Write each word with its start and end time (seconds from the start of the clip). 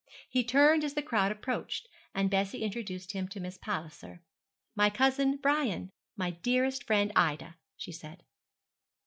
He 0.27 0.43
turned 0.43 0.83
as 0.83 0.95
the 0.95 1.03
crowd 1.03 1.31
approached, 1.31 1.87
and 2.15 2.31
Bessie 2.31 2.63
introduced 2.63 3.11
him 3.11 3.27
to 3.27 3.39
Miss 3.39 3.59
Palliser. 3.59 4.23
'My 4.75 4.89
cousin 4.89 5.37
Brian 5.37 5.91
my 6.17 6.31
dearest 6.31 6.85
friend 6.87 7.11
Ida,' 7.15 7.57
she 7.77 7.91
said. 7.91 8.23